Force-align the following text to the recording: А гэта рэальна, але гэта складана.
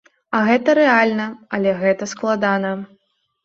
А 0.37 0.39
гэта 0.47 0.75
рэальна, 0.79 1.29
але 1.59 1.77
гэта 1.85 2.11
складана. 2.17 2.77